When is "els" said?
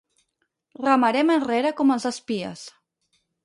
1.99-2.11